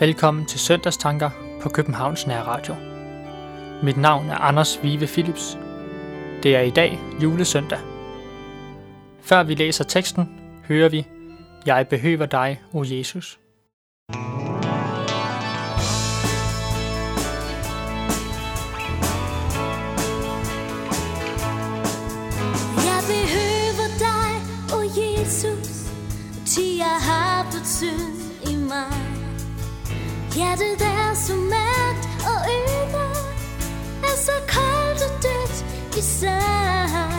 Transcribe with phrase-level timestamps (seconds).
[0.00, 1.30] Velkommen til Søndagstanker
[1.62, 2.74] på Københavns Nærradio.
[3.82, 5.58] Mit navn er Anders Vive Philips.
[6.42, 7.78] Det er i dag julesøndag.
[9.22, 11.06] Før vi læser teksten, hører vi,
[11.66, 13.38] Jeg behøver dig, o Jesus.
[22.88, 24.30] Jeg behøver dig,
[24.76, 25.90] o Jesus,
[26.46, 29.07] til jeg har fået synd i mig.
[30.34, 33.06] Hjertet er så mørkt og øde,
[34.02, 35.64] er så koldt og dødt
[35.98, 37.10] i sig.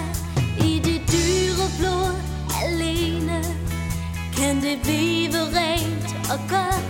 [0.69, 2.15] I det dyre blod
[2.63, 3.43] alene,
[4.37, 6.85] kan det blive rent og godt.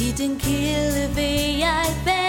[0.00, 2.21] I den kilde vil jeg bade,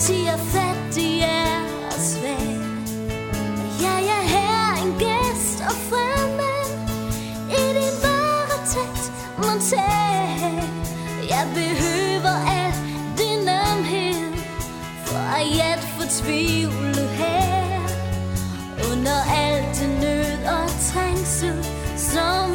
[0.00, 1.24] til jeg fattig
[1.86, 2.58] og svag.
[3.86, 6.66] Jeg er her en gæst og fremmed,
[7.50, 9.06] i din varetægt
[9.38, 10.62] må.
[11.28, 12.74] Jeg behøver al
[13.18, 14.32] din ømhed,
[15.06, 17.80] for at fortvivle her.
[18.92, 21.64] Under alt det nød og trængsel,
[21.96, 22.49] som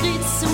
[0.00, 0.51] ved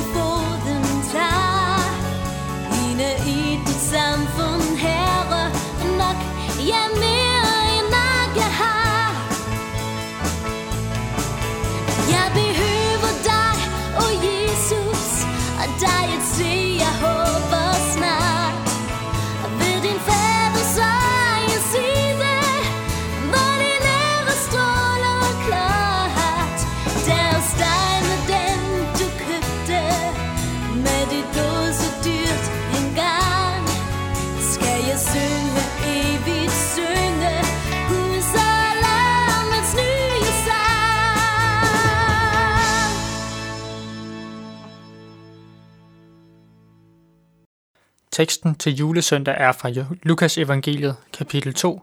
[48.19, 49.71] Teksten til julesøndag er fra
[50.03, 51.83] Lukas evangeliet, kapitel 2,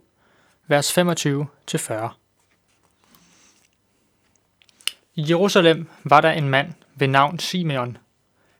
[0.67, 1.01] vers 25-40.
[5.15, 7.97] I Jerusalem var der en mand ved navn Simeon.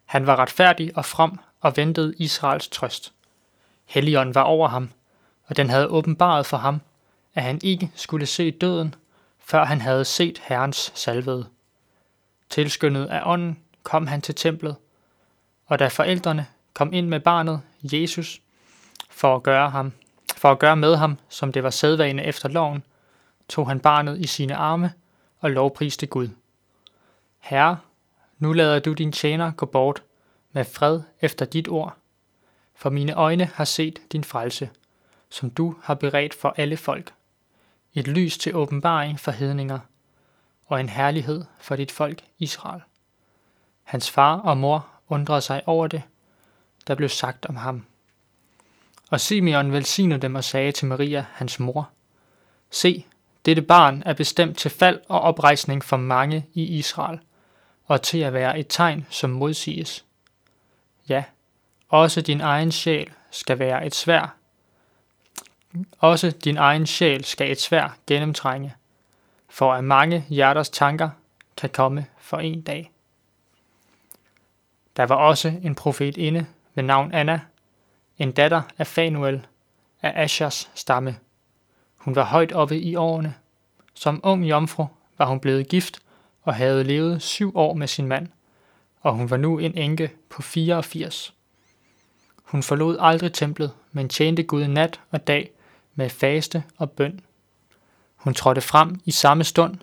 [0.06, 3.14] Han var retfærdig og from og ventede Israels trøst.
[3.86, 4.90] Helligånden var over ham,
[5.46, 6.82] og den havde åbenbaret for ham,
[7.34, 8.96] at han ikke skulle se døden,
[9.40, 11.48] før han havde set Herrens salvede.
[12.50, 14.76] Tilskyndet af ånden kom han til templet,
[15.66, 16.46] og da forældrene
[16.76, 18.42] kom ind med barnet, Jesus,
[19.10, 19.92] for at gøre, ham,
[20.38, 22.84] for at gøre med ham, som det var sædvane efter loven,
[23.50, 24.94] tog han barnet i sine arme
[25.40, 26.30] og lovpriste Gud.
[27.40, 27.78] Herre,
[28.40, 30.04] nu lader du din tjener gå bort
[30.52, 31.98] med fred efter dit ord,
[32.76, 34.70] for mine øjne har set din frelse,
[35.30, 37.14] som du har beredt for alle folk.
[37.94, 39.80] Et lys til åbenbaring for hedninger,
[40.66, 42.82] og en herlighed for dit folk Israel.
[43.84, 46.02] Hans far og mor undrede sig over det,
[46.88, 47.86] der blev sagt om ham.
[49.10, 51.90] Og Simeon velsignede dem og sagde til Maria, hans mor,
[52.70, 53.06] Se,
[53.46, 57.20] dette barn er bestemt til fald og oprejsning for mange i Israel,
[57.86, 60.06] og til at være et tegn, som modsiges.
[61.10, 61.24] Ja,
[61.90, 64.36] også din egen sjæl skal være et svær.
[66.00, 68.76] Også din egen sjæl skal et svær gennemtrænge,
[69.50, 71.10] for at mange hjerters tanker
[71.58, 72.92] kan komme for en dag.
[74.98, 76.46] Der var også en profet inde
[76.76, 77.40] ved navn Anna,
[78.18, 79.48] en datter af Fanuel
[80.02, 81.16] af Ashers stamme.
[81.98, 83.34] Hun var højt oppe i årene.
[83.94, 84.86] Som ung jomfru
[85.18, 86.00] var hun blevet gift
[86.44, 88.28] og havde levet syv år med sin mand,
[89.02, 91.34] og hun var nu en enke på 84.
[92.44, 95.52] Hun forlod aldrig templet, men tjente Gud nat og dag
[95.96, 97.20] med faste og bøn.
[98.16, 99.78] Hun trådte frem i samme stund,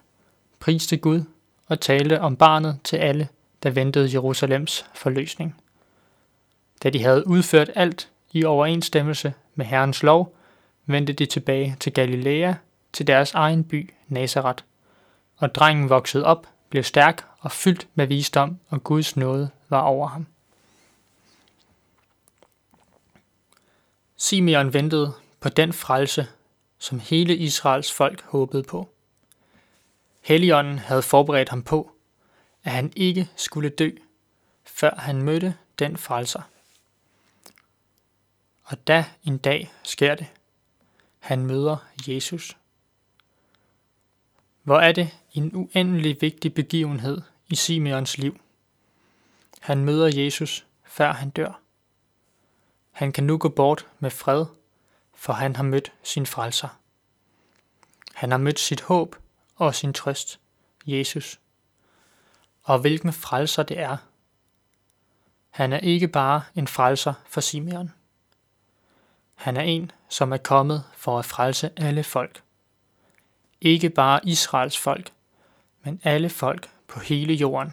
[0.61, 1.23] priste Gud
[1.67, 3.29] og talte om barnet til alle,
[3.63, 5.62] der ventede Jerusalems forløsning.
[6.83, 10.37] Da de havde udført alt i overensstemmelse med Herrens lov,
[10.87, 12.55] vendte de tilbage til Galilea,
[12.93, 14.65] til deres egen by Nazareth.
[15.37, 20.09] Og drengen voksede op, blev stærk og fyldt med visdom, og Guds nåde var over
[20.09, 20.27] ham.
[24.17, 26.27] Simeon ventede på den frelse,
[26.79, 28.89] som hele Israels folk håbede på.
[30.21, 31.93] Helligånden havde forberedt ham på,
[32.65, 33.91] at han ikke skulle dø,
[34.65, 36.43] før han mødte den frelser.
[38.73, 40.27] Og da en dag sker det.
[41.19, 41.77] Han møder
[42.09, 42.57] Jesus.
[44.63, 48.41] Hvor er det en uendelig vigtig begivenhed i Simeons liv.
[49.61, 51.61] Han møder Jesus, før han dør.
[52.91, 54.47] Han kan nu gå bort med fred,
[55.15, 56.79] for han har mødt sin frelser.
[58.15, 59.17] Han har mødt sit håb
[59.57, 60.41] og sin trøst,
[60.87, 61.41] Jesus.
[62.63, 63.97] Og hvilken frelser det er.
[65.51, 67.91] Han er ikke bare en frelser for Simeon.
[69.43, 72.43] Han er en, som er kommet for at frelse alle folk.
[73.61, 75.13] Ikke bare Israels folk,
[75.85, 77.73] men alle folk på hele jorden.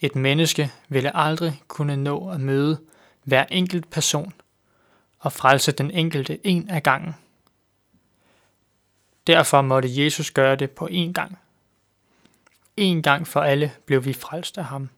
[0.00, 2.80] Et menneske ville aldrig kunne nå at møde
[3.24, 4.32] hver enkelt person
[5.18, 7.14] og frelse den enkelte en af gangen.
[9.26, 11.38] Derfor måtte Jesus gøre det på én gang.
[12.76, 14.88] En gang for alle blev vi frelst af ham.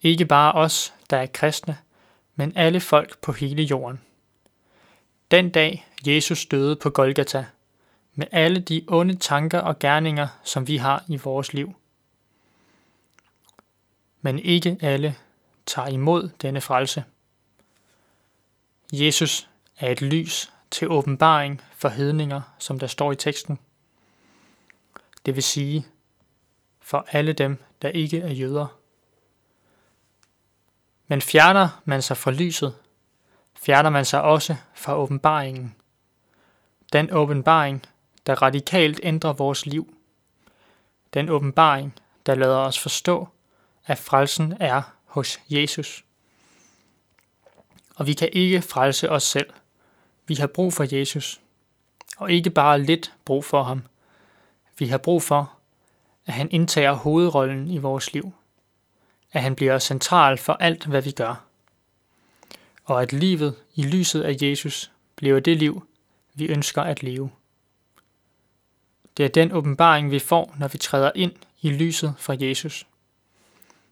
[0.00, 1.78] Ikke bare os, der er kristne,
[2.36, 4.00] men alle folk på hele jorden.
[5.30, 7.46] Den dag Jesus døde på Golgata,
[8.14, 11.74] med alle de onde tanker og gerninger, som vi har i vores liv.
[14.20, 15.16] Men ikke alle
[15.66, 17.04] tager imod denne frelse.
[18.92, 19.48] Jesus
[19.78, 23.58] er et lys til åbenbaring for hedninger, som der står i teksten.
[25.26, 25.86] Det vil sige,
[26.80, 28.81] for alle dem, der ikke er jøder.
[31.06, 32.74] Men fjerner man sig fra lyset,
[33.54, 35.74] fjerner man sig også fra åbenbaringen.
[36.92, 37.82] Den åbenbaring,
[38.26, 39.94] der radikalt ændrer vores liv.
[41.14, 41.94] Den åbenbaring,
[42.26, 43.28] der lader os forstå,
[43.86, 46.04] at frelsen er hos Jesus.
[47.96, 49.50] Og vi kan ikke frelse os selv.
[50.26, 51.40] Vi har brug for Jesus.
[52.16, 53.82] Og ikke bare lidt brug for ham.
[54.78, 55.52] Vi har brug for,
[56.26, 58.32] at han indtager hovedrollen i vores liv
[59.32, 61.44] at han bliver central for alt, hvad vi gør.
[62.84, 65.86] Og at livet i lyset af Jesus bliver det liv,
[66.34, 67.30] vi ønsker at leve.
[69.16, 72.86] Det er den åbenbaring, vi får, når vi træder ind i lyset fra Jesus.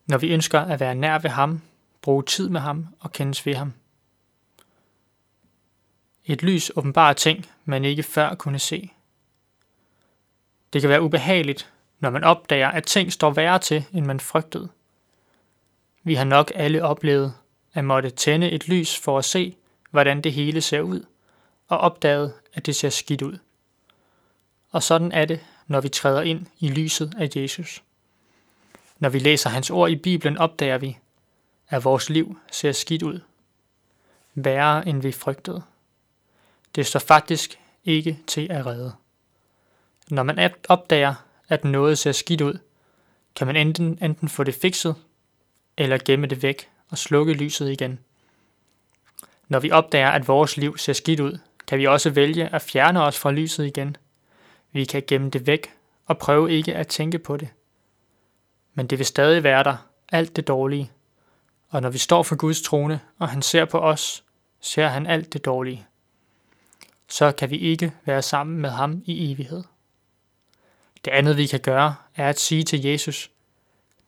[0.06, 1.62] Når vi ønsker at være nær ved ham,
[2.02, 3.72] bruge tid med ham og kendes ved ham.
[6.26, 8.90] Et lys åbenbarer ting, man ikke før kunne se.
[10.72, 14.68] Det kan være ubehageligt, når man opdager, at ting står værre til, end man frygtede–
[16.02, 17.34] vi har nok alle oplevet
[17.74, 19.56] at måtte tænde et lys for at se,
[19.90, 21.04] hvordan det hele ser ud,
[21.68, 23.38] og opdaget, at det ser skidt ud.
[24.70, 27.82] Og sådan er det, når vi træder ind i lyset af Jesus.
[28.98, 30.98] Når vi læser hans ord i Bibelen, opdager vi,
[31.68, 33.20] at vores liv ser skidt ud.
[34.34, 35.62] Værre end vi frygtede.
[36.74, 38.92] Det står faktisk ikke til at redde.
[40.10, 41.14] Når man opdager,
[41.48, 42.58] at noget ser skidt ud,
[43.34, 44.96] kan man enten, enten få det fikset,
[45.80, 47.98] eller gemme det væk og slukke lyset igen.
[49.48, 53.02] Når vi opdager, at vores liv ser skidt ud, kan vi også vælge at fjerne
[53.02, 53.96] os fra lyset igen.
[54.72, 55.74] Vi kan gemme det væk
[56.06, 57.48] og prøve ikke at tænke på det.
[58.74, 59.76] Men det vil stadig være der,
[60.12, 60.90] alt det dårlige.
[61.68, 64.24] Og når vi står for Guds trone, og han ser på os,
[64.60, 65.86] ser han alt det dårlige.
[67.08, 69.62] Så kan vi ikke være sammen med ham i evighed.
[71.04, 73.30] Det andet vi kan gøre, er at sige til Jesus,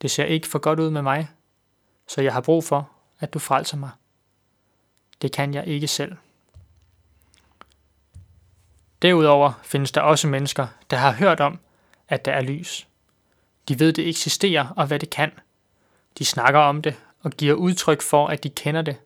[0.02, 1.28] det ser ikke for godt ud med mig,
[2.12, 2.90] så jeg har brug for,
[3.20, 3.90] at du frelser mig.
[5.22, 6.16] Det kan jeg ikke selv.
[9.02, 11.58] Derudover findes der også mennesker, der har hørt om,
[12.08, 12.88] at der er lys.
[13.68, 15.32] De ved, det eksisterer og hvad det kan.
[16.18, 18.96] De snakker om det og giver udtryk for, at de kender det.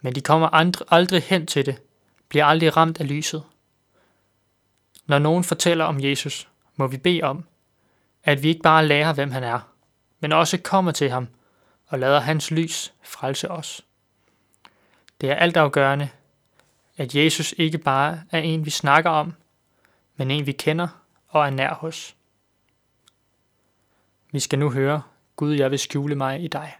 [0.00, 0.48] Men de kommer
[0.92, 1.82] aldrig hen til det,
[2.28, 3.42] bliver aldrig ramt af lyset.
[5.06, 7.44] Når nogen fortæller om Jesus, må vi bede om,
[8.24, 9.60] at vi ikke bare lærer, hvem han er,
[10.20, 11.28] men også kommer til ham
[11.92, 13.86] og lader hans lys frelse os.
[15.20, 16.08] Det er altafgørende,
[16.96, 19.34] at Jesus ikke bare er en, vi snakker om,
[20.16, 20.88] men en, vi kender
[21.28, 22.16] og er nær hos.
[24.30, 25.02] Vi skal nu høre,
[25.36, 26.74] Gud, jeg vil skjule mig i dig.